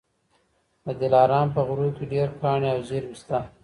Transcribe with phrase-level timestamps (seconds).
[0.85, 3.39] د دلارام په غرو کي ډېر کاڼي او زېرمې سته.